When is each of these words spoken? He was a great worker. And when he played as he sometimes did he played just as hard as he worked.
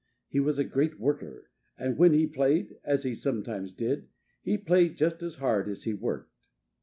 He 0.29 0.39
was 0.39 0.57
a 0.57 0.63
great 0.63 0.99
worker. 0.99 1.51
And 1.77 1.95
when 1.95 2.11
he 2.13 2.25
played 2.25 2.79
as 2.83 3.03
he 3.03 3.13
sometimes 3.13 3.71
did 3.75 4.07
he 4.41 4.57
played 4.57 4.97
just 4.97 5.21
as 5.21 5.35
hard 5.35 5.69
as 5.69 5.83
he 5.83 5.93
worked. 5.93 6.49